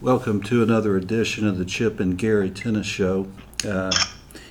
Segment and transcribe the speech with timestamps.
[0.00, 3.26] Welcome to another edition of the Chip and Gary Tennis Show.
[3.66, 3.90] Uh,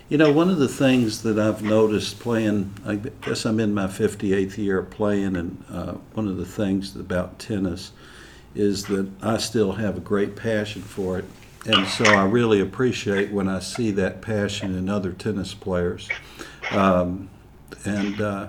[0.09, 3.87] you know, one of the things that I've noticed playing, I guess I'm in my
[3.87, 7.93] 58th year playing, and uh, one of the things about tennis
[8.55, 11.25] is that I still have a great passion for it.
[11.65, 16.09] And so I really appreciate when I see that passion in other tennis players.
[16.71, 17.29] Um,
[17.85, 18.47] and uh,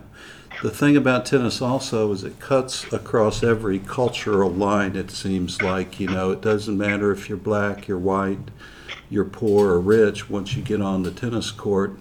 [0.62, 6.00] the thing about tennis also is it cuts across every cultural line, it seems like.
[6.00, 8.50] You know, it doesn't matter if you're black, you're white,
[9.08, 10.28] you're poor or rich.
[10.28, 11.96] Once you get on the tennis court,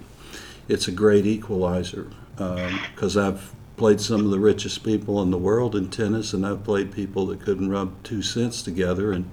[0.67, 2.11] it's a great equalizer.
[2.35, 6.45] Because um, I've played some of the richest people in the world in tennis, and
[6.45, 9.11] I've played people that couldn't rub two cents together.
[9.11, 9.29] And,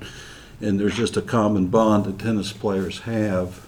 [0.61, 3.66] and there's just a common bond that tennis players have.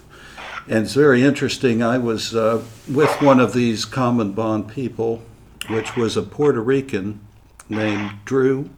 [0.67, 1.81] And it's very interesting.
[1.81, 5.23] I was uh, with one of these common bond people
[5.69, 7.19] which was a Puerto Rican
[7.69, 8.69] named Drew.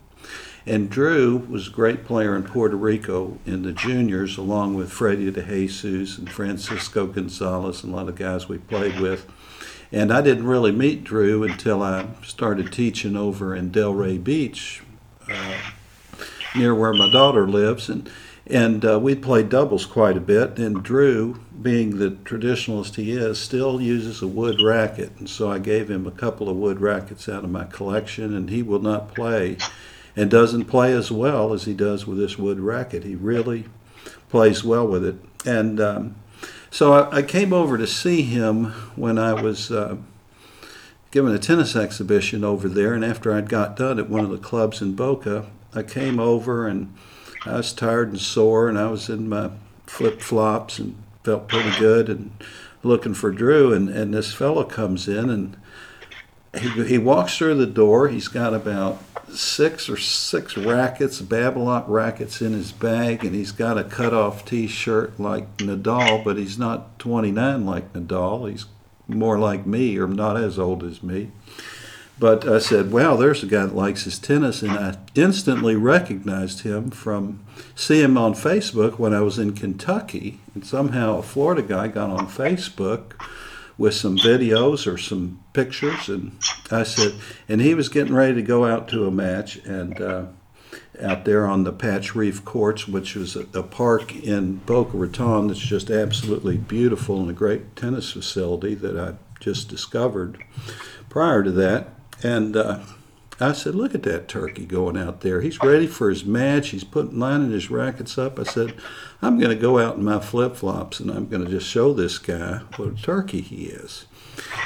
[0.66, 5.32] And Drew was a great player in Puerto Rico in the juniors, along with Freddie
[5.32, 9.26] DeJesus and Francisco Gonzalez and a lot of guys we played with.
[9.92, 14.84] And I didn't really meet Drew until I started teaching over in Delray Beach,
[15.28, 15.58] uh,
[16.56, 17.90] near where my daughter lives.
[17.90, 18.08] And
[18.50, 20.58] and uh, we played doubles quite a bit.
[20.58, 25.12] And Drew, being the traditionalist he is, still uses a wood racket.
[25.20, 28.50] And so I gave him a couple of wood rackets out of my collection, and
[28.50, 29.58] he will not play
[30.16, 33.04] and doesn't play as well as he does with this wood racket.
[33.04, 33.66] He really
[34.30, 35.16] plays well with it.
[35.46, 36.16] And um,
[36.72, 39.98] so I, I, came over to see him when I was uh,
[41.12, 42.94] giving a tennis exhibition over there.
[42.94, 46.68] And after I'd got done at one of the clubs in Boca, I came over
[46.68, 46.94] and
[47.46, 49.52] I was tired and sore, and I was in my
[49.86, 52.32] flip flops and felt pretty good and
[52.84, 53.74] looking for Drew.
[53.74, 55.58] And, and this fellow comes in and
[56.58, 58.10] he, he walks through the door.
[58.10, 63.78] He's got about six or six rackets, Babolat rackets in his bag, and he's got
[63.78, 68.50] a cut-off T-shirt like Nadal, but he's not 29 like Nadal.
[68.50, 68.66] He's
[69.08, 71.32] more like me, or not as old as me.
[72.20, 74.62] But I said, wow, there's a guy that likes his tennis.
[74.62, 77.44] And I instantly recognized him from
[77.76, 80.40] seeing him on Facebook when I was in Kentucky.
[80.54, 83.14] And somehow a Florida guy got on Facebook
[83.78, 86.10] with some videos or some pictures.
[86.10, 86.38] And
[86.70, 87.14] I said,
[87.48, 89.56] and he was getting ready to go out to a match.
[89.58, 90.26] And uh,
[91.02, 95.48] out there on the Patch Reef Courts, which is a, a park in Boca Raton
[95.48, 100.44] that's just absolutely beautiful and a great tennis facility that I just discovered
[101.10, 101.88] prior to that.
[102.24, 102.80] And uh,
[103.40, 105.42] I said, look at that turkey going out there.
[105.42, 106.70] He's ready for his match.
[106.70, 108.38] He's putting lining his rackets up.
[108.38, 108.76] I said,
[109.22, 111.94] I'm going to go out in my flip flops and I'm going to just show
[111.94, 114.06] this guy what a turkey he is.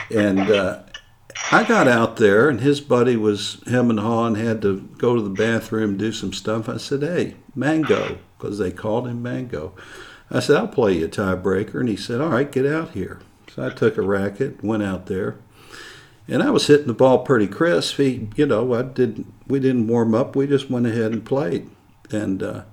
[0.09, 0.83] And uh,
[1.51, 5.21] I got out there, and his buddy was him and Hawn had to go to
[5.21, 6.69] the bathroom do some stuff.
[6.69, 9.73] I said, hey, Mango, because they called him Mango.
[10.31, 11.79] I said, I'll play you a tiebreaker.
[11.79, 13.21] And he said, all right, get out here.
[13.53, 15.37] So I took a racket, went out there
[16.27, 17.97] and I was hitting the ball pretty crisp.
[17.97, 19.31] He, you know, I didn't.
[19.47, 20.35] We didn't warm up.
[20.35, 21.69] We just went ahead and played.
[22.11, 22.63] And uh,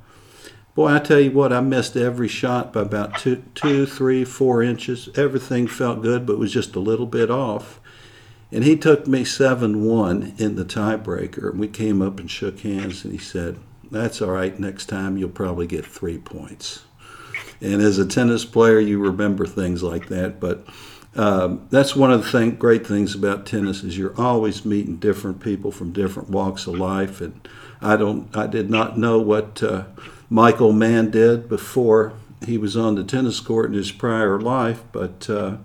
[0.75, 4.62] boy, I tell you what, I missed every shot by about two, two, three, four
[4.62, 5.09] inches.
[5.16, 7.81] Everything felt good, but was just a little bit off.
[8.53, 11.50] And he took me seven one in the tiebreaker.
[11.50, 13.05] And we came up and shook hands.
[13.05, 13.59] And he said,
[13.91, 14.59] "That's all right.
[14.59, 16.84] Next time you'll probably get three points."
[17.60, 20.65] And as a tennis player, you remember things like that, but
[21.16, 25.41] um, that's one of the thing, great things about tennis is you're always meeting different
[25.41, 27.21] people from different walks of life.
[27.21, 27.47] And
[27.81, 29.84] I don't, I did not know what uh,
[30.28, 32.12] Michael Mann did before
[32.47, 35.56] he was on the tennis court in his prior life, but uh,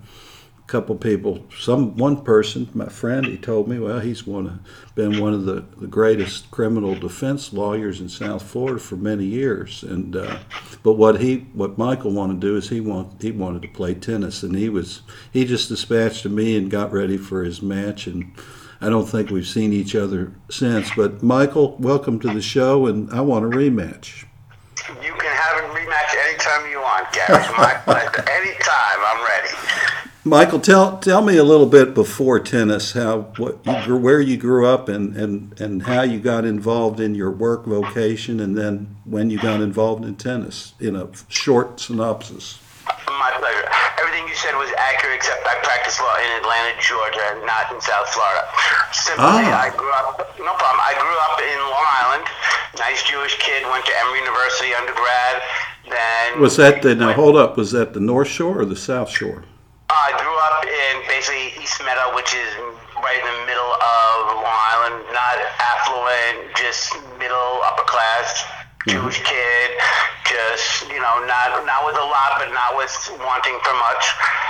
[0.67, 5.21] couple people, some one person, my friend, he told me, well, he's one of, been
[5.21, 9.83] one of the, the greatest criminal defense lawyers in South Florida for many years.
[9.83, 10.39] And uh,
[10.81, 13.93] but what he, what Michael wanted to do is he want he wanted to play
[13.93, 18.07] tennis, and he was he just dispatched to me and got ready for his match,
[18.07, 18.33] and
[18.81, 20.89] I don't think we've seen each other since.
[20.95, 24.25] But Michael, welcome to the show, and I want a rematch.
[25.01, 27.33] You can have a rematch anytime you want, Gary.
[27.57, 28.29] My pleasure.
[28.29, 29.84] Anytime, I'm ready.
[30.27, 34.37] Michael, tell tell me a little bit before tennis, how what you grew, where you
[34.37, 38.97] grew up, and, and, and how you got involved in your work vocation, and then
[39.05, 40.73] when you got involved in tennis.
[40.79, 42.57] In a short synopsis.
[43.05, 43.69] My pleasure.
[44.01, 48.09] Everything you said was accurate, except I practiced law in Atlanta, Georgia, not in South
[48.09, 48.49] Florida.
[48.93, 49.61] Simply, ah.
[49.61, 50.25] I grew up.
[50.41, 50.81] No problem.
[50.81, 52.25] I grew up in Long Island.
[52.81, 53.61] Nice Jewish kid.
[53.69, 55.43] Went to Emory University undergrad.
[55.87, 57.13] Then was that the now?
[57.13, 57.57] Hold up.
[57.57, 59.45] Was that the North Shore or the South Shore?
[59.87, 62.49] Uh, I grew up in basically East Meadow, which is
[62.97, 65.05] right in the middle of Long Island.
[65.13, 66.89] Not affluent, just
[67.21, 68.64] middle upper class.
[68.87, 69.69] Jewish kid,
[70.29, 74.05] just you know, not not with a lot, but not with wanting for much.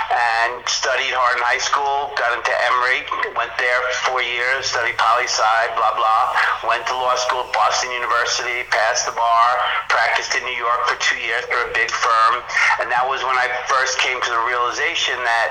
[0.06, 2.12] And studied hard in high school.
[2.20, 3.00] Got into Emory.
[3.34, 4.68] Went there four years.
[4.68, 5.58] Studied poli sci.
[5.74, 6.36] Blah blah.
[6.68, 8.62] Went to law school at Boston University.
[8.68, 9.48] Passed the bar.
[9.88, 12.44] Practiced in New York for two years for a big firm.
[12.84, 15.48] And that was when I first came to the realization that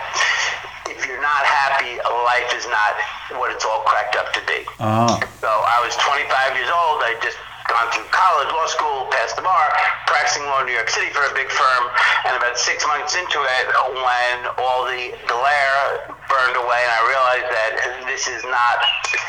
[0.94, 2.94] if you're not happy, life is not
[3.42, 4.62] what it's all cracked up to be.
[4.80, 7.02] Ah, So I was 25 years old.
[7.04, 9.66] I just gone through college, law school, passed the bar,
[10.06, 11.84] practicing law in New York City for a big firm.
[12.30, 15.82] And about six months into it, when all the glare
[16.30, 17.74] burned away, and I realized that
[18.06, 18.78] this is not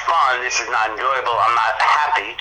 [0.09, 2.35] fun, this is not enjoyable, I'm not happy.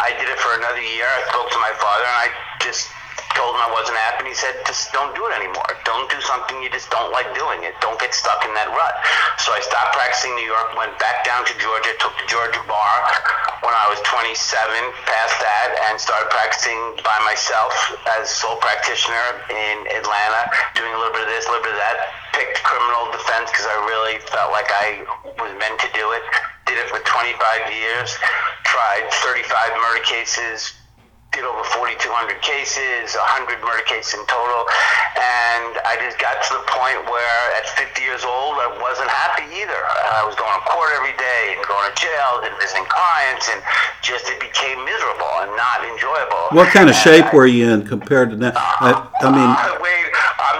[0.00, 1.06] I did it for another year.
[1.08, 2.28] I spoke to my father, and I
[2.60, 2.93] just
[3.34, 5.66] told him I wasn't happy, and he said, just don't do it anymore.
[5.82, 7.74] Don't do something you just don't like doing it.
[7.82, 8.94] Don't get stuck in that rut.
[9.42, 12.94] So I stopped practicing New York, went back down to Georgia, took the Georgia bar
[13.66, 14.30] when I was 27,
[15.08, 17.72] passed that, and started practicing by myself
[18.18, 20.42] as sole practitioner in Atlanta,
[20.78, 21.98] doing a little bit of this, a little bit of that.
[22.36, 25.06] Picked criminal defense because I really felt like I
[25.38, 26.22] was meant to do it.
[26.66, 28.10] Did it for 25 years,
[28.64, 29.48] tried 35
[29.80, 30.74] murder cases,
[31.34, 34.62] did over 4,200 cases, 100 murder cases in total,
[35.18, 39.50] and I just got to the point where at 50 years old, I wasn't happy
[39.58, 39.74] either.
[40.14, 43.58] I was going to court every day and going to jail and visiting clients, and
[43.98, 46.54] just it became miserable and not enjoyable.
[46.54, 48.54] what kind of shape I- were you in compared to now?
[48.54, 50.13] I, I mean, I weighed, I'm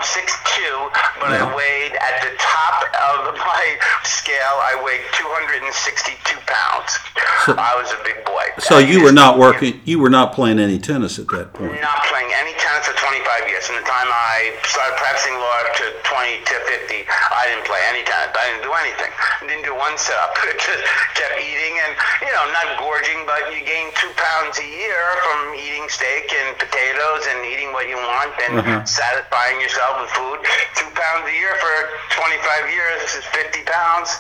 [0.05, 0.91] 6'2",
[1.21, 1.47] but Yeah.
[1.47, 3.65] I weighed at the top of my
[4.05, 6.99] scale, I weighed 262 pounds.
[7.47, 8.45] So- I was a big boy.
[8.59, 11.81] so you were not working, you were not playing any tennis at that point.
[11.81, 13.67] not playing any tennis for 25 years.
[13.67, 18.03] From the time I started practicing law to 20 to 50, I didn't play any
[18.05, 18.33] tennis.
[18.37, 19.13] I didn't do anything.
[19.43, 20.37] I didn't do one setup.
[20.65, 20.85] Just
[21.15, 21.93] kept eating and,
[22.25, 26.57] you know, not gorging, but you gain two pounds a year from eating steak and
[26.57, 28.85] potatoes and eating what you want and Uh-huh.
[28.85, 30.39] satisfying yourself with food.
[30.75, 31.75] Two pounds a year for
[32.17, 32.97] 25 years.
[33.03, 34.11] This is 50 pounds.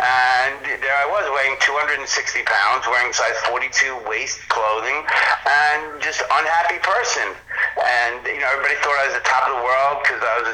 [0.00, 2.02] And there I was weighing 260
[2.44, 5.04] pounds, wearing size 42 waist clothing,
[5.46, 7.28] and just unhappy person.
[7.80, 10.50] And, you know, everybody thought I was the top of the world because I was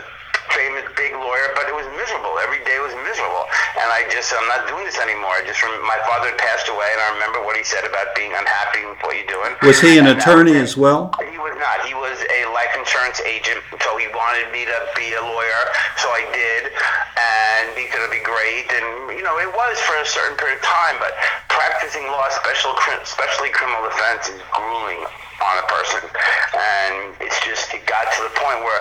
[0.99, 2.35] big lawyer, but it was miserable.
[2.43, 3.47] Every day was miserable.
[3.79, 5.31] And I just, I'm not doing this anymore.
[5.39, 8.83] I just, my father passed away, and I remember what he said about being unhappy
[8.83, 9.55] with what you're doing.
[9.63, 11.15] Was he an And attorney was as well?
[11.23, 11.87] He was not.
[11.87, 15.63] He was a life insurance agent, so he wanted me to be a lawyer,
[16.03, 20.07] so I did, and he it'd be great, and you know it was for a
[20.07, 20.99] certain period of time.
[20.99, 21.15] But
[21.49, 25.07] practicing law, special, especially criminal defense, is grueling
[25.39, 28.81] on a person, and it's just it got to the point where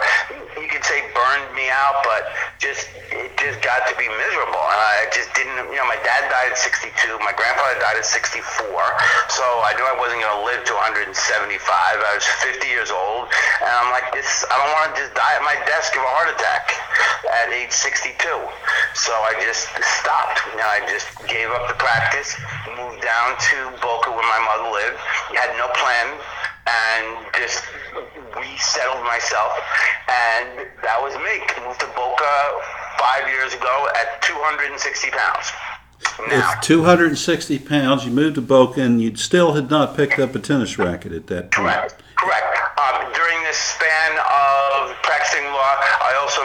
[0.58, 2.26] you could say burned me out, but
[2.58, 5.70] just it just got to be miserable, and I just didn't.
[5.70, 8.42] You know, my dad died at 62, my grandfather died at 64,
[9.30, 11.14] so I knew I wasn't going to live to 175.
[11.14, 13.30] I was 50 years old,
[13.62, 14.42] and I'm like, this.
[14.50, 16.74] I don't want to just die at my desk of a heart attack
[17.30, 18.18] at age 62.
[18.98, 19.70] So I just
[20.02, 20.42] stopped.
[20.50, 22.34] You know, I just gave up the practice,
[22.74, 24.98] moved down to Boca where my mother lived.
[25.38, 26.18] Had no plan
[26.68, 27.64] and just
[28.36, 29.52] resettled myself.
[30.08, 31.40] And that was me.
[31.66, 32.34] Moved to Boca
[33.00, 35.52] five years ago at 260 pounds.
[36.30, 40.36] Now, With 260 pounds, you moved to Boca and you still had not picked up
[40.36, 41.68] a tennis racket at that point.
[41.74, 42.04] correct.
[42.16, 42.58] Correct.
[42.78, 46.42] Um, during this span of practicing law, I also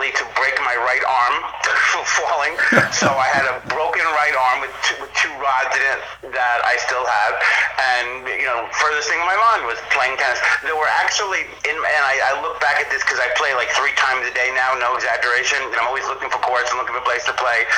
[0.00, 1.36] brilliantly to break my right arm
[1.92, 2.56] from falling.
[2.92, 6.00] so I had a broken right arm with two, with two rods in it
[6.32, 7.32] that I still have.
[7.76, 8.08] And,
[8.40, 10.40] you know, furthest thing in my mind was playing tennis.
[10.64, 13.68] There were actually, in, and I, I look back at this because I play like
[13.76, 15.60] three times a day now, no exaggeration.
[15.60, 17.68] And I'm always looking for courts and looking for a place to play.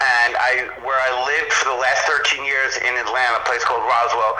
[0.00, 3.84] And I, where I lived for the last 13 years in Atlanta, a place called
[3.84, 4.36] Roswell,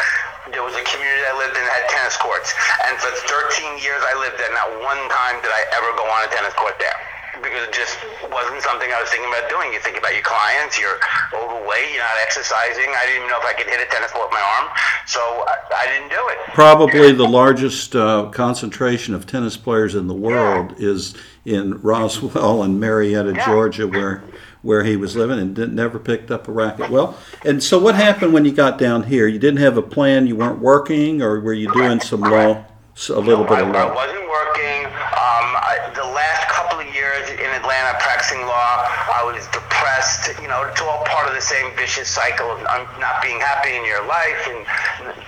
[0.53, 2.53] there was a community I lived in that had tennis courts.
[2.89, 6.21] And for 13 years I lived there, not one time did I ever go on
[6.27, 7.10] a tennis court there.
[7.43, 7.99] Because it just
[8.31, 9.73] wasn't something I was thinking about doing.
[9.73, 11.01] You think about your clients, you're
[11.33, 12.89] overweight, you're not exercising.
[12.97, 14.69] I didn't even know if I could hit a tennis ball with my arm.
[15.07, 16.39] So I, I didn't do it.
[16.55, 22.79] Probably the largest uh, concentration of tennis players in the world is in Roswell and
[22.79, 23.47] Marietta, Yeah.
[23.47, 24.23] Georgia, where
[24.63, 26.91] where he was living and didn't, never picked up a racket.
[26.91, 27.17] Well,
[27.47, 29.27] and so what happened when you got down here?
[29.27, 30.27] You didn't have a plan.
[30.27, 32.67] You weren't working, or were you doing some law,
[33.09, 34.90] a little bit I, of I wasn't working.
[37.71, 38.83] Atlanta practicing law,
[39.15, 40.27] I was depressed.
[40.43, 43.87] You know, it's all part of the same vicious cycle of not being happy in
[43.87, 44.67] your life and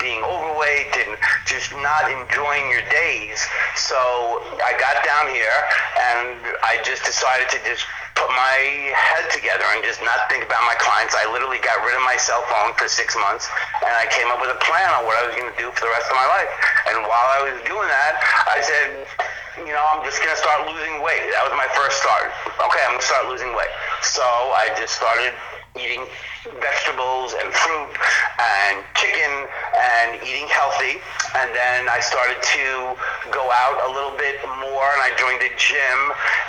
[0.03, 1.15] being overweight and
[1.47, 3.47] just not enjoying your days.
[3.79, 3.95] So
[4.59, 5.55] I got down here
[6.19, 7.87] and I just decided to just
[8.19, 11.15] put my head together and just not think about my clients.
[11.15, 13.47] I literally got rid of my cell phone for six months,
[13.87, 15.87] and I came up with a plan on what I was going to do for
[15.87, 16.51] the rest of my life.
[16.91, 18.19] And while I was doing that,
[18.51, 19.07] I said,
[19.59, 21.29] you know, I'm just to start losing weight.
[21.37, 22.33] That was my first start.
[22.57, 23.73] Okay, I'm to start losing weight.
[24.01, 25.37] So I just started
[25.77, 26.09] eating
[26.51, 27.93] vegetables and fruit
[28.43, 29.47] and chicken
[29.79, 30.99] and eating healthy.
[31.39, 32.99] And then I started to
[33.31, 35.99] go out a little bit more and I joined a gym.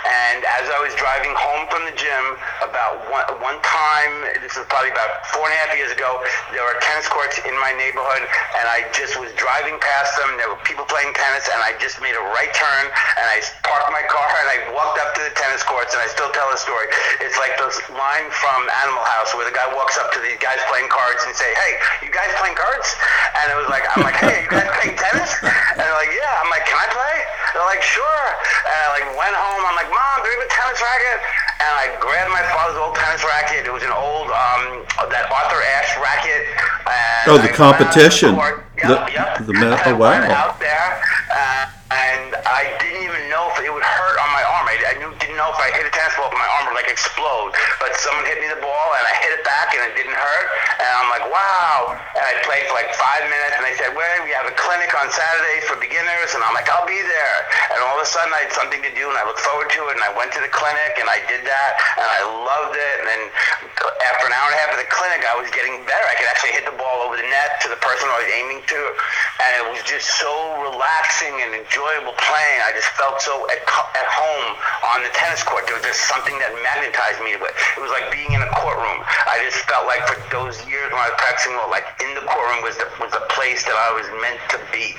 [0.04, 2.24] And as I was driving home from the gym,
[2.66, 6.20] about one, one time, this is probably about four and a half years ago,
[6.50, 8.26] there were tennis courts in my neighborhood
[8.60, 10.36] and I just was driving past them.
[10.36, 13.94] There were people playing tennis and I just made a right turn and I parked
[13.94, 16.58] my car and I walked up to the tennis courts and I still tell the
[16.58, 16.90] story.
[17.22, 20.56] It's like this line from Animal House where the guy walks up to these guys
[20.72, 21.72] playing cards and say, "Hey,
[22.06, 22.88] you guys playing cards?"
[23.42, 26.40] And it was like, I'm like, "Hey, you guys playing tennis?" And they're like, "Yeah."
[26.40, 27.16] I'm like, "Can I play?"
[27.52, 28.24] They're like, "Sure."
[28.66, 29.62] And I like went home.
[29.68, 31.18] I'm like, "Mom, do we have a tennis racket?"
[31.60, 33.64] And I grabbed my father's old tennis racket.
[33.68, 36.42] It was an old um that Arthur Ashe racket.
[36.88, 38.30] And Oh, the I went out on competition.
[38.36, 38.64] court.
[38.76, 39.28] Yep, The- yep.
[39.46, 40.10] the I oh, wow.
[40.18, 40.88] went out there,
[41.30, 41.64] uh,
[41.94, 44.66] and I didn't even know if it would hurt on my arm.
[44.66, 45.93] I, I knew, didn't know if I hit a
[46.74, 47.54] like explode.
[47.80, 50.48] But someone hit me the ball, and I hit it back, and it didn't hurt.
[50.82, 51.94] And I'm like, wow.
[51.94, 54.92] And I played for like five minutes, and they said, well, we have a clinic
[54.94, 57.38] on Saturdays for beginners, and I'm like, I'll be there.
[57.74, 59.80] And all of a sudden, I had something to do, and I looked forward to
[59.90, 62.94] it, and I went to the clinic, and I did that, and I loved it.
[63.02, 63.22] And then
[64.10, 66.06] after an hour and a half of the clinic, I was getting better.
[66.06, 68.60] I could actually hit the ball over the net to the person I was aiming
[68.68, 68.80] to,
[69.40, 72.58] and it was just so relaxing and enjoyable playing.
[72.64, 74.56] I just felt so at, at home
[74.94, 75.66] on the tennis court.
[75.66, 77.54] There was just something that magnetized me to it.
[77.76, 79.04] It was like being in a courtroom.
[79.28, 82.24] I just felt like for those years when I was practicing law, like in the
[82.24, 84.96] courtroom was the was the place that I was meant to be.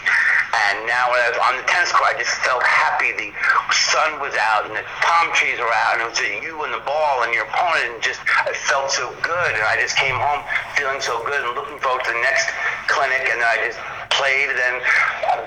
[0.55, 3.12] And now when I was on the tennis court, I just felt happy.
[3.12, 3.34] The
[3.74, 6.72] sun was out and the palm trees were out, and it was just you and
[6.72, 9.51] the ball and your opponent, and just I felt so good.
[9.51, 10.45] And I just came home
[10.77, 12.53] feeling so good and looking forward to the next
[12.88, 13.27] clinic.
[13.27, 13.81] And I just
[14.17, 14.50] played.
[14.50, 14.75] And then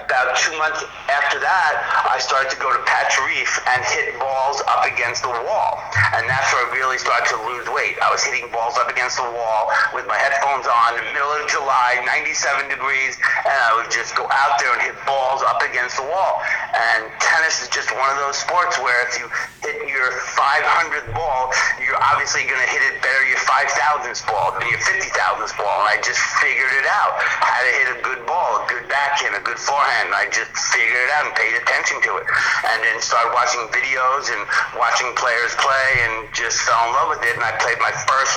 [0.04, 1.72] about two months after that,
[2.08, 5.80] I started to go to Patch Reef and hit balls up against the wall.
[6.16, 8.00] And that's where I really started to lose weight.
[8.00, 11.98] I was hitting balls up against the wall with my headphones on middle of July,
[12.06, 16.06] 97 degrees, and I would just go out there and hit balls up against the
[16.06, 16.38] wall.
[16.70, 19.26] And tennis is just one of those sports where if you
[19.66, 21.50] hit your 500th ball,
[21.82, 25.76] you're obviously going to hit it better your 5,000th ball than your 50,000th ball.
[25.82, 29.34] And I just figured it out how to hit a good ball, a good backhand,
[29.38, 30.10] a good forehand.
[30.10, 32.26] I just figured it out and paid attention to it.
[32.66, 34.42] And then started watching videos and
[34.74, 37.34] watching players play and just fell in love with it.
[37.38, 38.34] And I played my first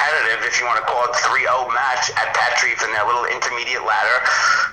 [0.00, 3.04] competitive, if you want to call it 3 0 match at Patch Reef in their
[3.04, 4.18] little intermediate ladder.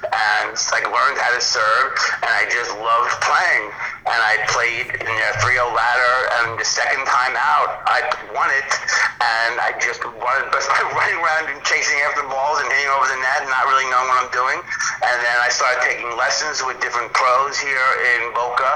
[0.08, 1.92] And I learned how to serve,
[2.24, 3.68] and I just loved playing.
[4.08, 8.48] And I played in their 3 0 ladder, and the second time out, I won
[8.56, 8.72] it.
[9.20, 10.64] And I just won it by
[10.96, 14.08] running around and chasing after balls and hitting over the net and not really knowing
[14.08, 14.60] what I'm doing.
[15.04, 18.72] And then I started taking lessons with different pros here in Boca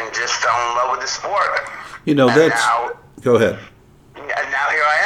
[0.00, 1.60] and just fell in love with the sport.
[2.08, 2.56] You know, And that's.
[2.56, 3.58] now- Go ahead.
[4.24, 4.98] And now here I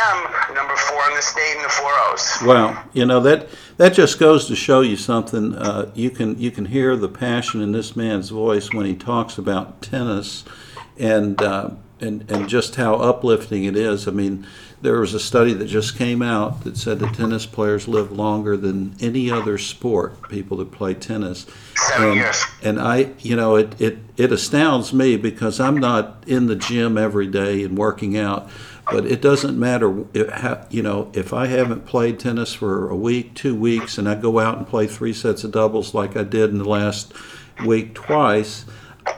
[0.48, 2.38] am, number four in the state in the four O's.
[2.44, 5.54] Wow, you know that that just goes to show you something.
[5.54, 9.38] Uh, you can you can hear the passion in this man's voice when he talks
[9.38, 10.44] about tennis,
[10.98, 11.70] and uh,
[12.00, 14.06] and and just how uplifting it is.
[14.06, 14.46] I mean,
[14.80, 18.56] there was a study that just came out that said that tennis players live longer
[18.56, 20.28] than any other sport.
[20.28, 21.47] People that play tennis.
[21.76, 22.44] Seven And- years.
[22.62, 26.97] and I, you know, it, it, it astounds me because I'm not in the gym
[26.97, 28.49] every day and working out,
[28.90, 30.28] but it doesn't matter, if,
[30.70, 34.38] you know, if I haven't played tennis for a week, two weeks, and I go
[34.38, 37.12] out and play three sets of doubles like I did in the last
[37.66, 38.64] week twice,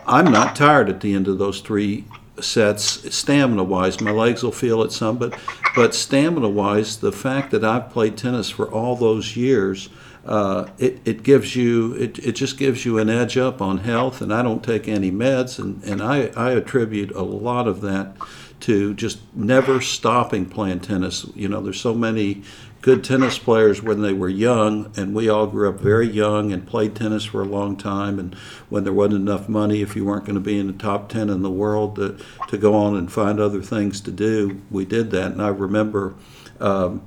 [0.07, 2.05] I'm not tired at the end of those three
[2.43, 5.39] sets stamina wise my legs will feel it some but
[5.75, 9.89] but stamina wise the fact that I've played tennis for all those years
[10.25, 14.21] uh, it, it gives you it, it just gives you an edge up on health
[14.21, 18.17] and I don't take any meds and, and I, I attribute a lot of that
[18.61, 21.27] to just never stopping playing tennis.
[21.35, 22.43] You know there's so many
[22.81, 26.67] good tennis players when they were young, and we all grew up very young and
[26.67, 28.19] played tennis for a long time.
[28.19, 28.35] And
[28.69, 31.29] when there wasn't enough money, if you weren't going to be in the top 10
[31.29, 32.19] in the world to,
[32.49, 35.33] to go on and find other things to do, we did that.
[35.33, 36.15] And I remember
[36.59, 37.03] um,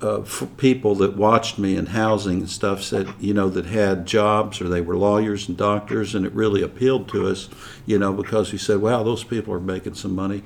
[0.00, 0.22] uh,
[0.56, 4.68] people that watched me in housing and stuff said, you know, that had jobs or
[4.68, 7.48] they were lawyers and doctors, and it really appealed to us,
[7.86, 10.42] you know, because we said, wow, those people are making some money.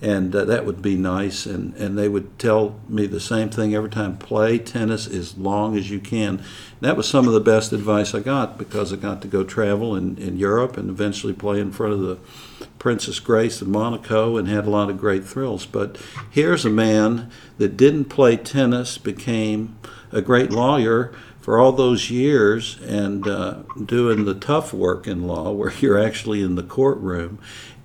[0.00, 1.44] And uh, that would be nice.
[1.44, 5.76] And, and they would tell me the same thing every time play tennis as long
[5.76, 6.38] as you can.
[6.38, 9.42] And that was some of the best advice I got because I got to go
[9.42, 12.18] travel in, in Europe and eventually play in front of the
[12.78, 15.66] Princess Grace of Monaco and had a lot of great thrills.
[15.66, 15.98] But
[16.30, 19.76] here's a man that didn't play tennis, became
[20.12, 25.50] a great lawyer for all those years and uh, doing the tough work in law
[25.50, 27.38] where you're actually in the courtroom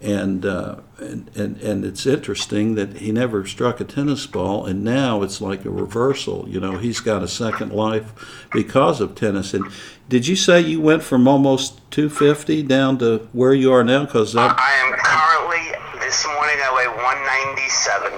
[0.04, 4.84] and, uh, and, and and it's interesting that he never struck a tennis ball, and
[4.84, 6.48] now it's like a reversal.
[6.48, 8.14] You know, he's got a second life
[8.52, 9.54] because of tennis.
[9.54, 9.66] And
[10.10, 14.06] did you say you went from almost 250 down to where you are now?
[14.06, 18.12] Because I am currently this morning I weigh 197.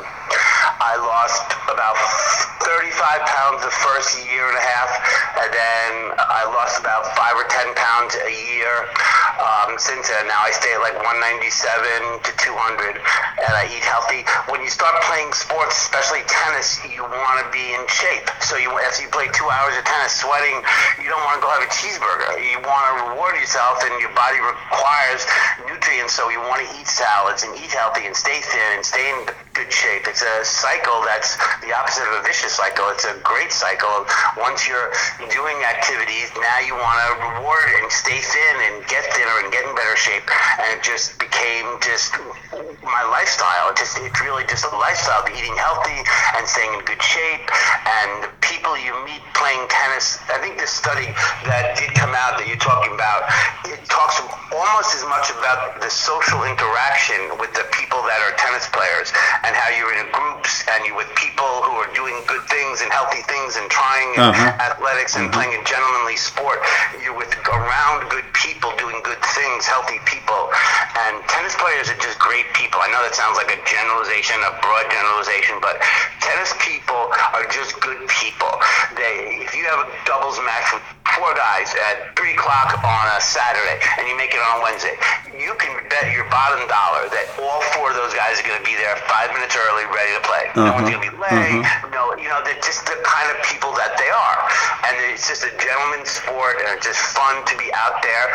[0.81, 1.95] I lost about
[3.15, 4.91] 35 pounds the first year and a half,
[5.39, 8.75] and then I lost about five or 10 pounds a year
[9.39, 10.27] um, since then.
[10.27, 11.47] Now I stay at like 197
[12.27, 14.27] to 200, and I eat healthy.
[14.51, 18.27] When you start playing sports, especially tennis, you want to be in shape.
[18.43, 20.59] So you after you play two hours of tennis, sweating,
[20.99, 22.35] you don't want to go have a cheeseburger.
[22.35, 25.23] You want to reward yourself, and your body requires
[25.63, 26.11] nutrients.
[26.11, 29.44] So you want to eat salads and eat healthy and stay thin and stay in
[29.55, 30.03] good shape.
[30.03, 32.91] It's a cycle that's the opposite of a vicious cycle.
[32.91, 34.03] It's a great cycle.
[34.35, 34.91] Once you're
[35.31, 39.63] doing activities, now you want to reward and stay thin and get thinner and get
[39.63, 40.27] in better shape.
[40.59, 42.11] And it just became just
[42.83, 43.71] my lifestyle.
[43.71, 46.03] It just it's really just a lifestyle of eating healthy
[46.35, 47.47] and staying in good shape.
[47.87, 51.09] And people you meet playing tennis, I think this study
[51.49, 53.25] that did come out that you're talking about,
[53.67, 54.21] it talks
[54.53, 59.11] almost as much about the social interaction with the people that are tennis players
[59.43, 62.89] and how you're in groups and you're with people who are doing good things and
[62.93, 64.55] healthy things and trying Uh-huh.
[64.71, 66.61] athletics and playing a gentlemanly sport.
[67.03, 70.49] You're with around good people doing good things, healthy people.
[70.95, 72.79] And tennis players are just great people.
[72.81, 75.81] I know that sounds like a generalization, a broad generalization, but
[76.23, 78.33] tennis people are just good people.
[78.95, 80.83] They, if you have a doubles match with
[81.15, 84.95] four guys at three o'clock on a Saturday and you make it on a Wednesday,
[85.31, 88.67] you can bet your bottom dollar that all four of those guys are going to
[88.67, 90.51] be there five minutes early, ready to play.
[90.55, 91.31] No one's going to be uh-huh.
[91.31, 91.63] late.
[91.63, 91.95] Uh-huh.
[91.95, 94.39] No, you know, they're just the kind of people that they are,
[94.91, 98.27] and it's just a gentleman's sport, and it's just fun to be out there,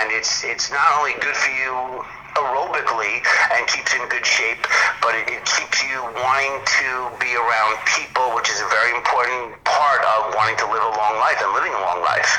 [0.00, 2.04] and it's it's not only good for you
[2.38, 3.18] aerobically
[3.52, 4.62] and keeps in good shape,
[5.02, 9.58] but it, it keeps you wanting to be around people, which is a very important
[9.64, 12.30] part of wanting to live a long life and living a long life.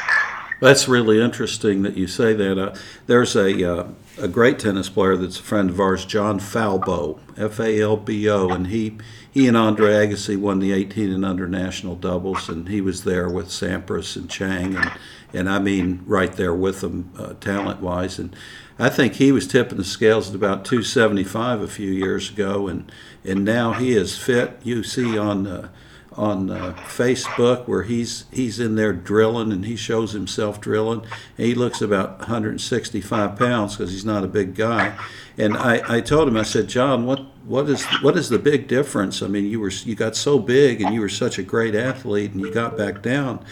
[0.62, 2.58] That's really interesting that you say that.
[2.58, 2.76] Uh,
[3.08, 7.60] there's a uh, a great tennis player that's a friend of ours, John Falbo, F
[7.60, 8.98] A L B O, and he
[9.32, 13.30] he and Andre Agassi won the 18 and under national doubles, and he was there
[13.30, 14.92] with Sampras and Chang, and
[15.34, 18.36] and I mean right there with them, uh, talent wise, and
[18.80, 22.90] I think he was tipping the scales at about 275 a few years ago, and
[23.26, 24.60] and now he is fit.
[24.64, 25.46] You see on.
[25.46, 25.70] Uh,
[26.14, 31.02] on uh, Facebook where he's he's in there drilling and he shows himself drilling.
[31.38, 34.98] And he looks about 165 pounds because he's not a big guy.
[35.38, 38.68] And I, I told him I said, John, what what is what is the big
[38.68, 39.22] difference?
[39.22, 42.34] I mean, you were you got so big and you were such a great athlete
[42.34, 43.46] and you got back down.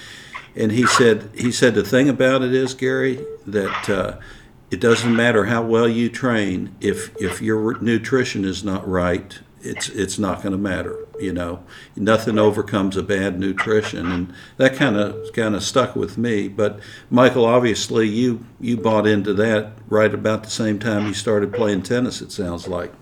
[0.54, 3.90] And he said he said the thing about it is Gary that.
[3.90, 4.18] Uh,
[4.70, 9.90] it doesn't matter how well you train if if your nutrition is not right it's
[9.90, 11.64] it's not going to matter you know?
[11.96, 16.48] Nothing overcomes a bad nutrition and that kind of kind of stuck with me.
[16.48, 21.54] But michael obviously you you bought into that right about the same time you started
[21.54, 22.94] playing tennis it sounds like.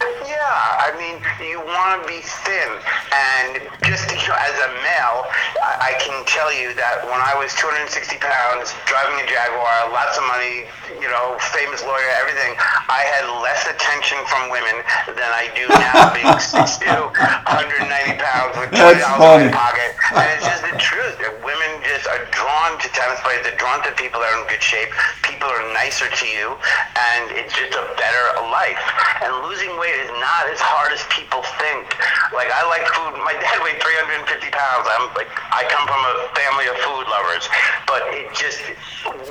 [0.00, 2.70] Yeah, I mean, you want to be thin,
[3.08, 5.24] and just you know, as a male,
[5.64, 7.88] I, I can tell you that when I was 260
[8.20, 10.68] pounds, driving a Jaguar, lots of money,
[11.00, 12.52] you know, famous lawyer, everything,
[12.92, 18.68] I had less attention from women than I do now, being 6'2", 190 pounds with
[18.76, 21.16] That's dollars in my pocket, and it's just the truth.
[21.16, 23.40] That women just are drawn to tennis players.
[23.40, 24.92] They're drawn to people that are in good shape.
[25.24, 26.60] People are nicer to you,
[26.92, 28.80] and it's just a better life.
[29.24, 31.86] And losing weight is not as hard as people think.
[32.34, 33.14] Like I like food.
[33.22, 34.84] My dad weighed 350 pounds.
[34.90, 37.46] I'm like I come from a family of food lovers,
[37.86, 38.58] but it just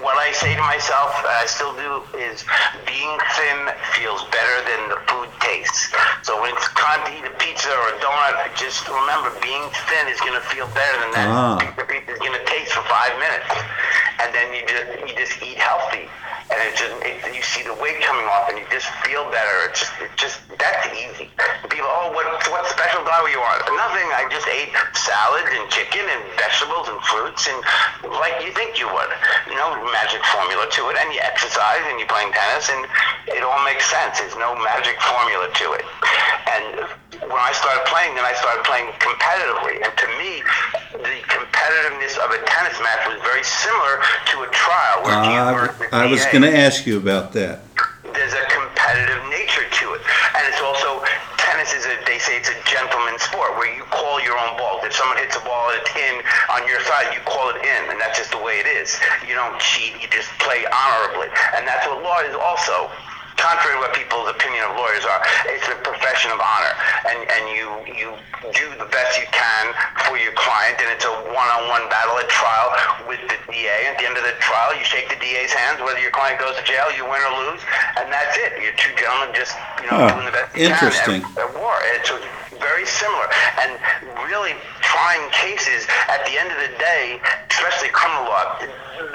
[0.03, 2.43] what I say to myself, and I still do, is
[2.85, 3.59] being thin
[3.95, 5.89] feels better than the food tastes.
[6.21, 10.07] So when it's time to eat a pizza or a donut, just remember being thin
[10.11, 11.57] is going to feel better than that Ah.
[11.75, 13.47] the pizza is to taste for five minutes,
[14.21, 16.09] and then you just you just eat healthy,
[16.51, 19.69] and it just it, you see the weight coming off, and you just feel better.
[19.69, 21.27] It's just it just That's easy.
[21.67, 23.59] People, oh, what what special diet were you on?
[23.75, 24.07] Nothing.
[24.15, 27.59] I just ate salads and chicken and vegetables and fruits and
[28.15, 29.11] like you think you would.
[29.51, 30.95] No magic formula to it.
[31.01, 32.85] And you exercise and you playing tennis and
[33.27, 34.19] it all makes sense.
[34.19, 35.85] There's no magic formula to it.
[36.47, 36.87] And
[37.21, 39.77] when I started playing, then I started playing competitively.
[39.83, 40.41] And to me,
[41.03, 44.01] the competitiveness of a tennis match was very similar
[44.33, 44.97] to a trial.
[45.03, 47.59] Where you Uh, were I was going to ask you about that.
[48.13, 50.01] There's a competitive nature to it,
[50.37, 51.01] and it's also
[51.37, 54.85] tennis is a they say it's a gentleman's sport where you call your own balls.
[54.85, 56.21] If someone hits a ball and it's in
[56.53, 58.93] on your side, you call it in, and that's just the way it is.
[59.27, 59.97] You don't cheat.
[60.01, 62.91] You just play honorably, and that's what law is also
[63.43, 65.19] contrary to what people's opinion of lawyers are,
[65.51, 66.73] it's a profession of honor,
[67.11, 68.07] and and you you
[68.55, 69.75] do the best you can
[70.07, 72.71] for your client, and it's a one-on-one battle at trial
[73.07, 73.91] with the DA.
[73.91, 76.55] At the end of the trial, you shake the DA's hands, whether your client goes
[76.55, 77.61] to jail, you win or lose,
[77.99, 78.55] and that's it.
[78.63, 80.15] You're two gentlemen just you know Huh.
[80.15, 81.21] doing the best you Interesting.
[81.27, 81.75] can at, at war.
[81.99, 82.11] It's
[82.63, 83.27] very similar,
[83.59, 83.75] and
[84.31, 84.55] really
[85.03, 85.83] trying cases.
[86.07, 87.19] At the end of the day,
[87.51, 88.55] especially criminal law,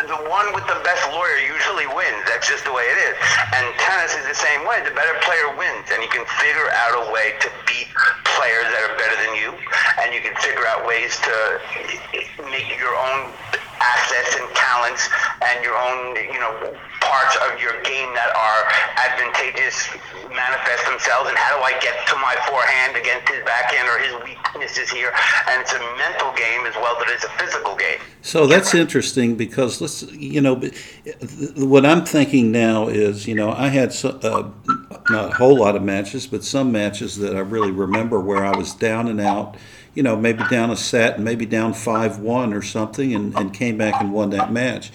[0.05, 2.21] the one with the best lawyer usually wins.
[2.29, 3.17] That's just the way it is.
[3.57, 4.85] And tennis is the same way.
[4.85, 7.89] The better player wins, and you can figure out a way to beat
[8.37, 9.57] players that are better than you,
[10.05, 11.35] and you can figure out ways to
[12.53, 13.33] make your own
[13.81, 15.09] assets and talents
[15.43, 16.53] and your own, you know,
[17.01, 18.63] parts of your game that are
[19.09, 19.89] advantageous
[20.29, 21.29] manifest themselves.
[21.29, 25.13] And how do I get to my forehand against his backhand or his weaknesses here?
[25.49, 27.99] And it's a mental game as well as it is a physical game.
[28.23, 30.61] So that's interesting because let's, you know,
[31.57, 34.51] what I'm thinking now is, you know, I had so, uh,
[35.11, 38.57] not a whole lot of matches, but some matches that I really remember where I
[38.57, 39.57] was down and out,
[39.95, 43.53] you know, maybe down a set, and maybe down five one or something, and, and
[43.53, 44.91] came back and won that match.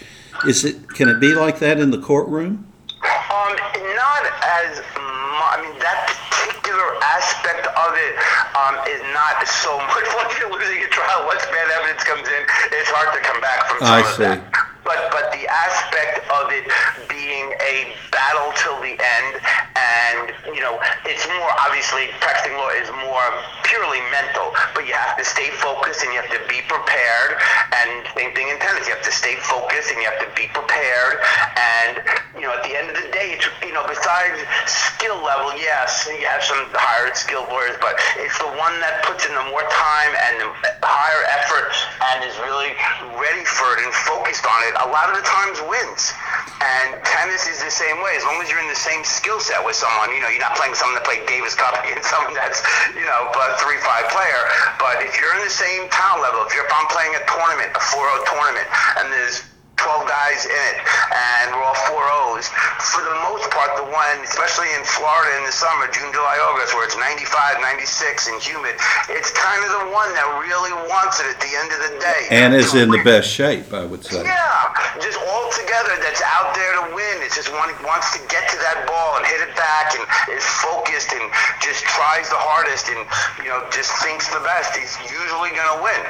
[0.48, 0.90] Is it?
[0.90, 2.68] Can it be like that in the courtroom?
[3.04, 3.56] Um,
[3.96, 8.16] not as mu- I mean that particular aspect of it
[8.56, 10.06] um, is not so much.
[10.16, 13.68] Once you're losing a trial, once bad evidence comes in, it's hard to come back
[13.70, 14.24] from some I of see.
[14.24, 14.63] that.
[14.84, 16.68] But but the aspect of it
[17.08, 19.34] being a battle till the end,
[19.76, 23.28] and you know, it's more obviously practicing law is more
[23.64, 24.52] purely mental.
[24.76, 27.40] But you have to stay focused and you have to be prepared.
[27.72, 30.52] And same thing in tennis, you have to stay focused and you have to be
[30.52, 31.24] prepared.
[31.56, 32.04] And
[32.36, 36.08] you know, at the end of the day, it's you know, besides skill level, yes,
[36.12, 39.64] you have some higher skilled lawyers, but it's the one that puts in the more
[39.72, 41.72] time and the higher effort
[42.14, 42.76] and is really
[43.16, 44.73] ready for it and focused on it.
[44.82, 46.10] A lot of the times wins.
[46.58, 48.18] And tennis is the same way.
[48.18, 50.58] As long as you're in the same skill set with someone, you know, you're not
[50.58, 52.66] playing someone that played Davis Cup against someone that's,
[52.98, 54.42] you know, a three five player.
[54.82, 57.76] But if you're in the same talent level, if you're if I'm playing a tournament,
[57.76, 59.44] a 4-0 tournament, and there's
[59.84, 60.78] 12 guys in it,
[61.12, 62.48] and we're all 4-0s.
[62.96, 66.72] For the most part, the one, especially in Florida in the summer, June, July, August,
[66.72, 68.80] where it's 95, 96 and humid,
[69.12, 72.22] it's kind of the one that really wants it at the end of the day.
[72.32, 74.24] And is in the best shape, I would say.
[74.24, 74.72] Yeah,
[75.04, 77.20] just all together that's out there to win.
[77.20, 80.46] It's just one wants to get to that ball and hit it back and is
[80.64, 81.28] focused and
[81.60, 83.04] just tries the hardest and
[83.44, 84.76] you know just thinks the best.
[84.76, 86.02] He's usually gonna win.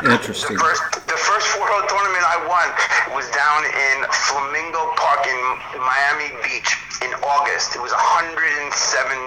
[0.00, 0.56] Interesting.
[0.56, 2.66] The first, the first 4-0 tournament I won
[3.12, 5.40] was down in Flamingo Park in
[5.78, 6.70] Miami Beach
[7.04, 7.76] in August.
[7.76, 8.72] It was 107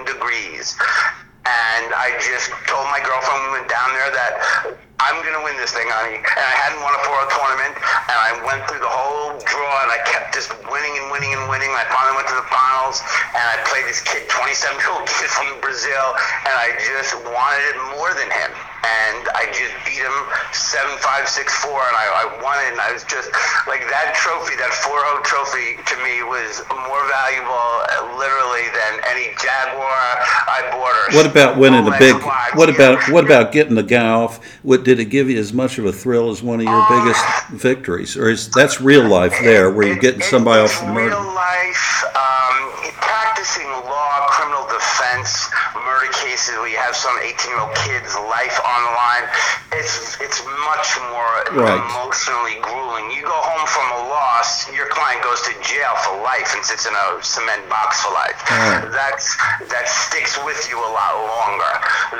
[0.04, 0.74] degrees.
[1.46, 4.32] And I just told my girlfriend we went down there that
[4.98, 6.18] I'm going to win this thing, honey.
[6.18, 7.72] And I hadn't won a 4-0 tournament.
[8.10, 11.46] And I went through the whole draw and I kept just winning and winning and
[11.46, 11.70] winning.
[11.70, 13.00] And I finally went to the finals
[13.32, 16.18] and I played this kid, 27 year old kid from Brazil.
[16.44, 18.50] And I just wanted it more than him
[18.86, 20.16] and I just beat him
[20.52, 22.72] seven five six four, and I, I won it.
[22.72, 23.30] And I was just
[23.66, 29.32] like that trophy, that 4-0 trophy, to me was more valuable, uh, literally, than any
[29.40, 29.98] Jaguar
[30.48, 30.86] I bought.
[31.12, 32.14] Or What about winning a big?
[32.22, 33.14] watch, What about know.
[33.14, 34.38] what about getting the guy off?
[34.62, 37.24] What did it give you as much of a thrill as one of your biggest
[37.50, 41.16] victories, or is that's real life there where you're getting it- somebody off the murder?
[41.16, 48.12] Real life, um, practicing law, criminal defense, murder cases where you have some 18-year-old kid's
[48.28, 49.24] life on the line.
[49.72, 51.80] It's it's much more Right.
[51.80, 53.08] emotionally grueling.
[53.08, 56.84] You go home from a loss, your client goes to jail for life and sits
[56.84, 58.36] in a cement box for life.
[58.52, 58.92] Oh.
[58.92, 59.32] That's
[59.72, 61.72] that sticks with you a lot longer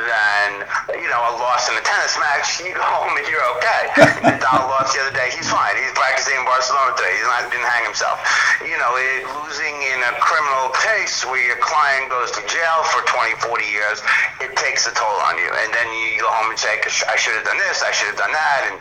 [0.08, 0.48] than
[0.96, 2.64] you know a loss in a tennis match.
[2.64, 3.82] You go home and you're okay.
[4.32, 5.28] Nadal lost the other day.
[5.36, 5.76] He's fine.
[5.76, 7.12] He's practicing in Barcelona today.
[7.20, 8.16] He's not didn't hang himself.
[8.64, 13.04] You know, it, losing in a criminal case where your client goes to jail for
[13.06, 14.00] 20, 40 years,
[14.40, 15.48] it takes a toll on you.
[15.48, 18.20] And then you go home and say, I should have done this, I should have
[18.20, 18.76] done that, and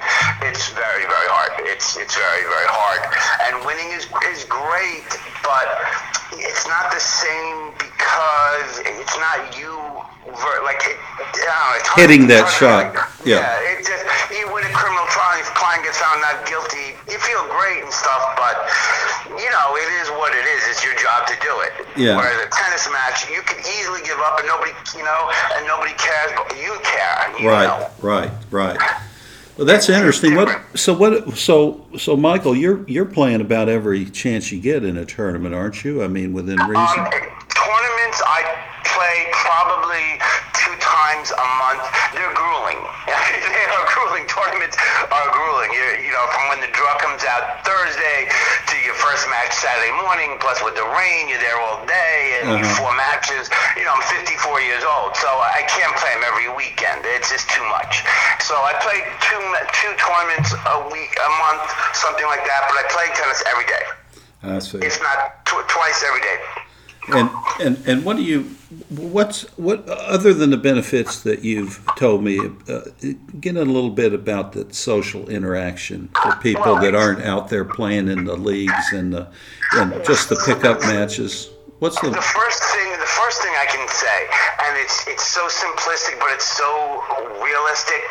[0.49, 1.51] it's very, very hard.
[1.65, 3.01] It's it's very, very hard.
[3.49, 5.07] And winning is is great,
[5.43, 5.67] but
[6.38, 9.73] it's not the same because it's not you
[10.65, 10.97] like it,
[11.38, 12.93] know, it's hitting that shot.
[12.93, 13.45] Like, yeah.
[13.45, 17.17] yeah, it just you win a criminal trial, if client gets found not guilty, you
[17.21, 18.57] feel great and stuff, but
[19.65, 20.67] know it is what it is.
[20.69, 21.73] It's your job to do it.
[21.97, 22.17] Yeah.
[22.17, 25.93] Whereas a tennis match, you can easily give up, and nobody, you know, and nobody
[25.93, 27.41] cares, but you care.
[27.41, 27.89] You right, know.
[28.01, 28.80] right, right.
[29.58, 30.36] Well, that's interesting.
[30.36, 34.97] What so what so so Michael, you're you're playing about every chance you get in
[34.97, 36.04] a tournament, aren't you?
[36.04, 36.75] I mean, within reason.
[36.75, 37.10] Um,
[37.56, 40.21] tournaments, I play probably
[40.54, 41.84] two times a month.
[42.13, 42.82] They're grueling.
[43.10, 44.26] they are grueling.
[44.30, 44.78] Tournaments
[45.10, 45.71] are grueling.
[45.74, 48.30] you you know, from when the draw comes out Thursday
[48.69, 52.62] to your first match Saturday morning, plus with the rain, you're there all day and
[52.62, 52.78] uh-huh.
[52.78, 53.50] four matches.
[53.78, 57.06] You know, I'm 54 years old, so I can't play them every weekend.
[57.06, 58.06] It's just too much.
[58.41, 59.41] So I play two
[59.82, 61.65] two tournaments a week, a month,
[61.98, 62.62] something like that.
[62.69, 63.86] But I play tennis every day.
[64.45, 64.78] I see.
[64.78, 66.38] If not tw- twice every day.
[67.08, 68.56] And and and what do you
[68.89, 72.39] what's what other than the benefits that you've told me?
[72.68, 72.82] Uh,
[73.39, 78.08] get a little bit about the social interaction for people that aren't out there playing
[78.08, 79.28] in the leagues and the,
[79.74, 81.50] and just the pickup matches.
[81.78, 82.89] What's the the first thing?
[82.98, 84.18] The first thing I can say,
[84.65, 87.04] and it's it's so simplistic, but it's so
[87.38, 88.02] realistic,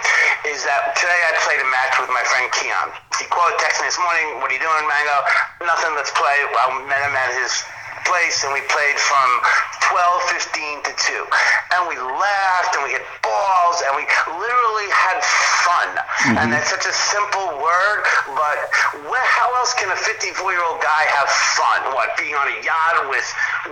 [0.46, 2.94] is that today I played a match with my friend Keon.
[3.18, 4.38] He called, texted me this morning.
[4.38, 5.18] What are you doing, Mango?
[5.66, 5.98] Nothing.
[5.98, 6.36] Let's play.
[6.46, 7.50] I met him at his
[8.02, 9.28] place and we played from
[9.90, 11.24] 12, 15 to 2.
[11.76, 15.18] And we laughed and we hit balls and we literally had
[15.64, 15.88] fun.
[15.94, 16.38] Mm-hmm.
[16.40, 17.98] And that's such a simple word,
[18.32, 18.58] but
[19.06, 21.80] where, how else can a 54 year old guy have fun?
[21.92, 23.26] What, being on a yacht with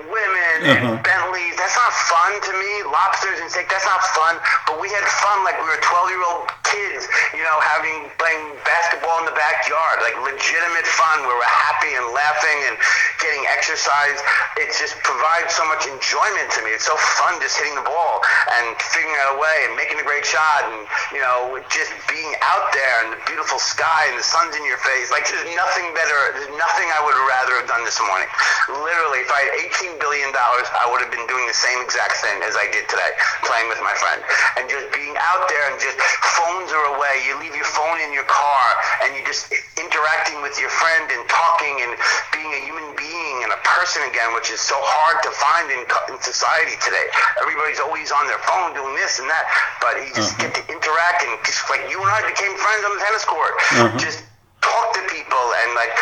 [0.08, 0.76] women uh-huh.
[0.76, 1.56] and Bentleys?
[1.56, 2.72] That's not fun to me.
[2.88, 4.36] Lobsters and steak, that's not fun.
[4.68, 8.56] But we had fun like we were 12 year old kids, you know, having playing
[8.64, 12.76] basketball in the backyard, like legitimate fun where we're happy and laughing and
[13.20, 14.11] getting exercise.
[14.58, 16.74] It just provides so much enjoyment to me.
[16.74, 18.20] It's so fun just hitting the ball
[18.60, 22.32] and figuring out a way and making a great shot and, you know, just being
[22.44, 25.08] out there and the beautiful sky and the sun's in your face.
[25.12, 28.28] Like, there's nothing better, there's nothing I would rather have done this morning.
[28.68, 32.42] Literally, if I had $18 billion, I would have been doing the same exact thing
[32.44, 33.12] as I did today,
[33.46, 34.20] playing with my friend.
[34.60, 35.96] And just being out there and just
[36.36, 37.24] phones are away.
[37.28, 38.64] You leave your phone in your car
[39.04, 41.92] and you're just interacting with your friend and talking and
[42.32, 45.82] being a human being and a person again, which is so hard to find in,
[46.12, 47.06] in society today.
[47.40, 49.44] Everybody's always on their phone doing this and that,
[49.80, 50.48] but you just uh-huh.
[50.48, 53.54] get to interact and just like you and I became friends on the tennis court.
[53.56, 53.96] Uh-huh.
[53.96, 54.20] Just
[54.62, 55.92] talk to people and like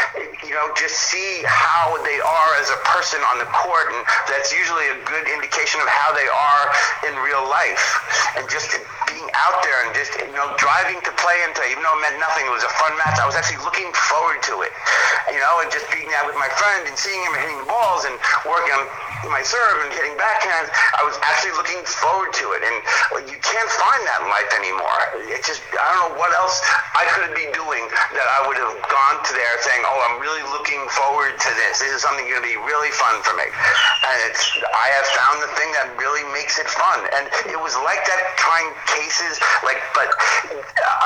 [0.45, 4.53] you know just see how they are as a person on the court and that's
[4.53, 6.65] usually a good indication of how they are
[7.09, 7.83] in real life.
[8.37, 8.71] And just
[9.09, 12.03] being out there and just you know driving to play and play even though it
[12.05, 14.73] meant nothing it was a fun match I was actually looking forward to it.
[15.33, 18.05] You know and just being out with my friend and seeing him hitting the balls
[18.05, 18.85] and working on
[19.29, 22.77] my serve and hitting backhands I was actually looking forward to it and
[23.29, 26.57] you can't find that in life anymore It just I don't know what else
[26.97, 27.85] I could be doing
[28.17, 31.81] that I would have gone to there saying, "Oh, I'm really looking forward to this.
[31.81, 35.37] This is something going to be really fun for me." And it's I have found
[35.43, 39.79] the thing that really makes it fun, and it was like that trying cases, like,
[39.95, 40.11] but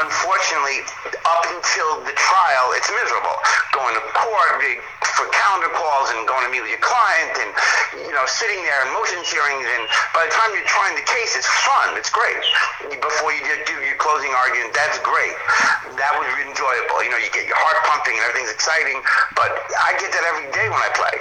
[0.02, 0.82] unfortunately,
[1.24, 3.36] up until the trial, it's miserable.
[3.72, 4.62] Going to court
[5.14, 7.50] for calendar calls and going to meet with your client, and
[8.04, 11.36] you know, sitting there in motions hearings, and by the time you're trying the case,
[11.36, 11.96] it's fun.
[11.96, 12.36] It's great.
[13.00, 15.36] Before you do your closing argument, that's great.
[15.96, 17.00] That was enjoyable.
[17.02, 19.00] You know, you get your heart pumping and everything's exciting.
[19.34, 21.16] But I get that every day when I play.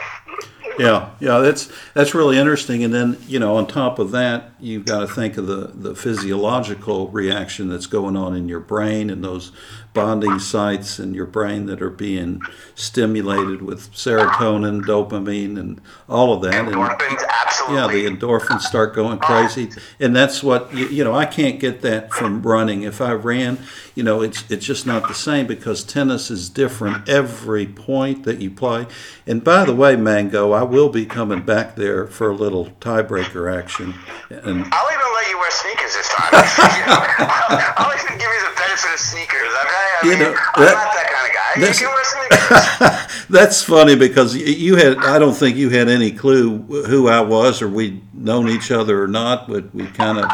[0.79, 2.83] Yeah, yeah, that's that's really interesting.
[2.83, 5.95] And then you know, on top of that, you've got to think of the the
[5.95, 9.51] physiological reaction that's going on in your brain and those
[9.93, 12.41] bonding sites in your brain that are being
[12.75, 15.79] stimulated with serotonin, dopamine, and
[16.09, 16.53] all of that.
[16.53, 17.75] Endorphins, and, absolutely.
[17.75, 21.13] Yeah, the endorphins start going crazy, and that's what you, you know.
[21.13, 22.83] I can't get that from running.
[22.83, 23.59] If I ran,
[23.95, 28.39] you know, it's it's just not the same because tennis is different every point that
[28.39, 28.87] you play.
[29.27, 33.55] And by the way, Mango, I will be coming back there for a little tiebreaker
[33.55, 33.93] action.
[34.29, 36.29] And I'll even let you wear sneakers this time.
[36.33, 39.51] I'll, I'll, even give you the benefit of sneakers.
[39.55, 41.51] I mean, I you know, I'm that, not that kind of guy.
[41.63, 43.27] You can wear sneakers.
[43.29, 47.61] that's funny because you had, I don't think you had any clue who I was
[47.61, 50.25] or we'd known each other or not, but we kind of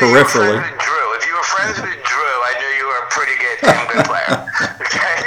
[0.00, 0.56] peripherally.
[0.56, 1.02] You Drew.
[1.16, 4.48] If you were friends with Drew, I knew you were a pretty good, good player.
[4.92, 5.24] Okay?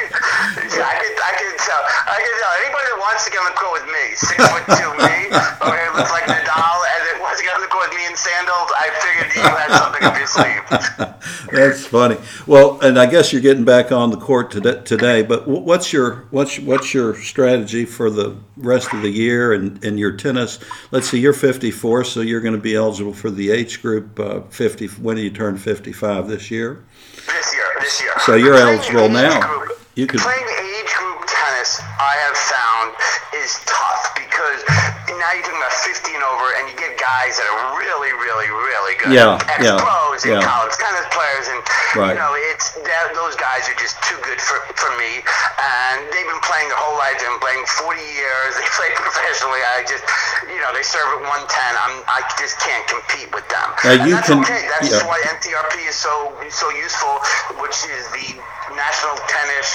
[0.76, 1.82] I could, I could tell.
[2.06, 4.65] I can tell anybody that wants to get on the court with me, six foot
[4.78, 7.98] two me, okay, looks like Nadal, and it wants to get on the court with
[7.98, 8.70] me in sandals.
[8.76, 8.91] I
[9.23, 11.51] figured you had something up your sleeve.
[11.51, 12.17] That's funny.
[12.47, 14.82] Well, and I guess you're getting back on the court today.
[14.84, 19.84] today but what's your what's what's your strategy for the rest of the year and,
[19.84, 20.60] and your tennis?
[20.91, 24.19] Let's see, you're 54, so you're going to be eligible for the age group.
[24.19, 24.88] Uh, 50.
[25.01, 26.84] When do you turn 55 this year?
[27.28, 28.12] This year, this year.
[28.25, 29.58] So you're Playing eligible now.
[29.60, 31.80] group- You could- playing age group tennis.
[31.99, 32.95] I have found
[33.43, 34.62] is tough because
[35.10, 35.64] now you're talking about 50
[36.03, 39.15] and over, and you get guys that are really, really, really good.
[39.15, 40.43] Yeah, Ex yeah, pros and yeah.
[40.43, 41.60] college tennis players, and
[41.95, 42.12] Right.
[42.12, 45.23] you know it's that, those guys are just too good for for me.
[45.23, 47.15] And they've been playing their whole life.
[47.23, 48.51] They've been playing 40 years.
[48.65, 49.62] They play professionally.
[49.77, 50.03] I just,
[50.51, 51.31] you know, they serve at 110.
[51.31, 53.67] I'm, I just can't compete with them.
[53.84, 54.67] Now, and you that's can- okay.
[54.67, 55.05] That's yeah.
[55.08, 57.15] why NTRP is so so useful,
[57.63, 58.36] which is the
[58.75, 59.69] National Tennis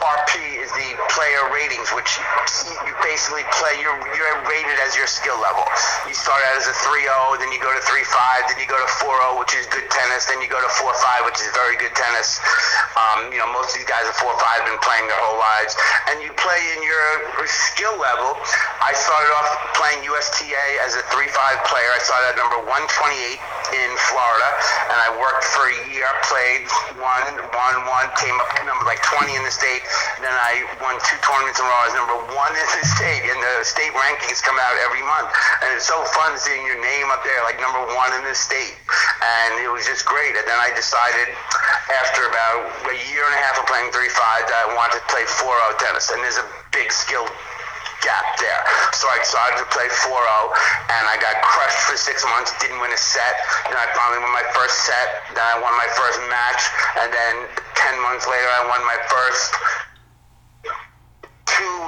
[0.00, 2.10] RP is the player ratings, which
[2.82, 3.78] you basically play.
[3.78, 5.64] You're you're rated as your skill level.
[6.08, 8.90] You start out as a 3-0, then you go to 3-5, then you go to
[9.04, 10.26] 4-0, which is good tennis.
[10.26, 12.40] Then you go to 4-5, which is very good tennis.
[12.96, 15.74] Um, you know, most of these guys are 4-5 have been playing their whole lives,
[16.08, 17.04] and you play in your
[17.44, 18.38] skill level.
[18.80, 21.32] I started off playing USTA as a 3-5
[21.66, 21.90] player.
[21.90, 23.40] I started at number 128
[23.74, 24.48] in Florida,
[24.94, 26.06] and I worked for a year.
[26.30, 26.70] Played
[27.00, 28.06] one, one, one.
[28.20, 29.73] Came up to number like 20 in the state.
[30.20, 31.80] Then I won two tournaments in a row.
[31.80, 35.32] I was number one in the state, and the state rankings come out every month,
[35.64, 38.76] and it's so fun seeing your name up there, like number one in the state.
[39.22, 40.36] And it was just great.
[40.36, 41.32] And then I decided,
[41.90, 42.60] after about
[42.92, 46.10] a year and a half of playing 3-5, that I wanted to play 4-0 tennis,
[46.12, 47.26] and there's a big skill
[48.04, 48.62] gap there.
[48.94, 52.52] So I decided to play 4-0, and I got crushed for six months.
[52.60, 53.34] Didn't win a set.
[53.66, 55.24] Then I finally won my first set.
[55.32, 56.62] Then I won my first match,
[57.00, 57.34] and then
[57.74, 59.50] 10 months later, I won my first
[61.54, 61.78] two.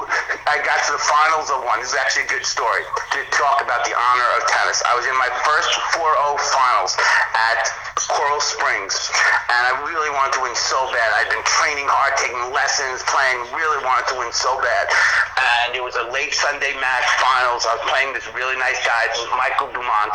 [0.47, 1.83] I got to the finals of one.
[1.83, 4.79] This is actually a good story to talk about the honor of tennis.
[4.87, 6.95] I was in my first 4-0 finals
[7.35, 7.67] at
[8.07, 9.11] Coral Springs,
[9.51, 11.09] and I really wanted to win so bad.
[11.19, 13.43] I'd been training hard, taking lessons, playing.
[13.57, 14.87] Really wanted to win so bad,
[15.67, 17.67] and it was a late Sunday match finals.
[17.67, 20.15] I was playing this really nice guy, Michael Dumont,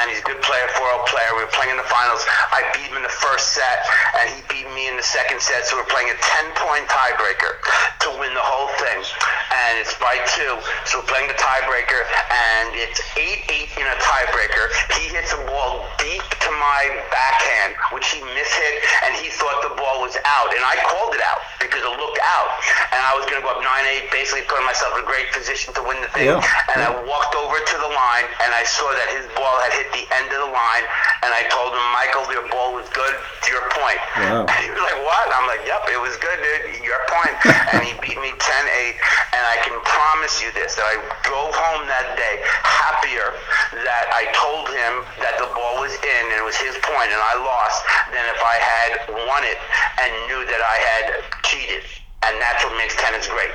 [0.00, 1.30] and he's a good player, 4-0 player.
[1.38, 2.24] We were playing in the finals.
[2.50, 3.86] I beat him in the first set,
[4.18, 5.68] and he beat me in the second set.
[5.68, 7.60] So we're playing a 10-point tiebreaker
[8.02, 10.54] to win the whole thing, and it's by two.
[10.88, 14.64] So we're playing the tiebreaker, and it's 8-8 in a tiebreaker.
[14.96, 18.74] He hits a ball deep to my backhand, which he mishit,
[19.06, 22.20] and he thought the ball was out, and I called it out because it looked
[22.22, 22.50] out,
[22.92, 25.72] and I was going to go up 9-8, basically putting myself in a great position
[25.74, 26.28] to win the thing.
[26.28, 26.42] Yeah,
[26.74, 26.90] and yeah.
[26.90, 30.04] I walked over to the line, and I saw that his ball had hit the
[30.20, 30.84] end of the line,
[31.22, 34.00] and I told him, Michael, your ball was good to your point.
[34.18, 34.46] Wow.
[34.46, 35.26] And he was like, what?
[35.34, 36.82] I'm like, yep, it was good, dude.
[36.82, 37.34] Your point.
[37.74, 40.96] and he beat me 10-8, and I can promise you this, that I
[41.26, 43.34] drove home that day happier
[43.82, 47.18] that I told him that the ball was in and it was his point and
[47.18, 48.92] I lost than if I had
[49.26, 49.58] won it
[49.98, 51.06] and knew that I had
[51.42, 51.82] cheated.
[52.22, 53.50] And that's what makes tennis great.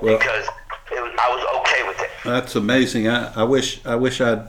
[0.00, 0.46] Well- because
[0.92, 2.10] it was, I was okay with it.
[2.24, 3.08] That's amazing.
[3.08, 4.46] I, I wish I wish I'd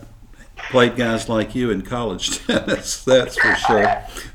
[0.70, 3.04] played guys like you in college tennis.
[3.04, 3.88] That's for sure.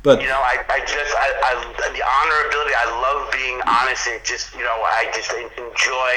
[0.03, 1.53] But You know, I, I just, I, I,
[1.93, 6.13] the honorability, I love being honest and just, you know, I just enjoy,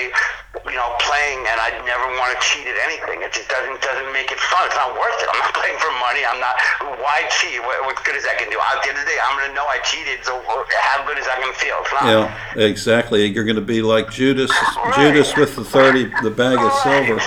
[0.72, 3.22] you know, playing and I never want to cheat at anything.
[3.22, 4.66] It just doesn't, doesn't make it fun.
[4.66, 5.30] It's not worth it.
[5.34, 6.26] I'm not playing for money.
[6.26, 6.56] I'm not,
[7.04, 7.62] why cheat?
[7.62, 8.62] What, what good is that going to do?
[8.62, 11.18] At the end of the day, I'm going to know I cheated, so how good
[11.20, 11.78] is that going to feel?
[11.86, 12.04] It's not.
[12.10, 13.26] yeah, exactly.
[13.28, 14.96] You're going to be like Judas, Right.
[15.14, 17.22] Judas with the thirty, the bag of silver.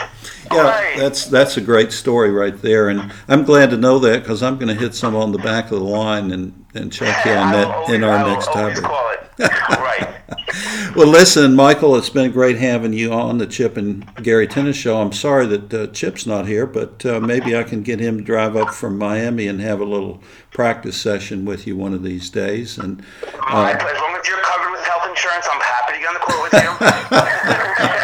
[0.53, 0.97] Yeah, Right.
[0.99, 4.57] that's that's a great story right there, and I'm glad to know that because I'm
[4.59, 7.53] going to hit some on the back of the line and, and check you on
[7.53, 8.71] that always- in our next call
[9.39, 10.15] right.
[10.97, 15.01] Well, listen, Michael, it's been great having you on the Chip and Gary Tennis Show.
[15.01, 18.25] I'm sorry that uh, Chip's not here, but uh, maybe I can get him to
[18.25, 22.31] drive up from Miami and have a little practice session with you one of these
[22.31, 22.79] days.
[22.79, 23.77] And uh.
[23.79, 26.53] As long as you're covered with health insurance, I'm happy to get on the court
[26.53, 27.95] with you.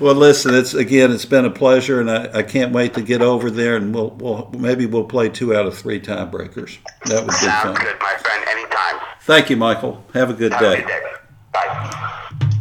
[0.00, 3.22] well, listen, it's again, it's been a pleasure, and I, I can't wait to get
[3.22, 6.78] over there, and we'll, we'll maybe we'll play two out of three tiebreakers.
[7.06, 7.86] That would be Sounds fun.
[7.86, 8.44] good, my friend.
[8.48, 9.00] Anytime.
[9.22, 10.04] Thank you, Michael.
[10.14, 11.00] Have a good Have a good day.
[11.52, 12.52] Bye.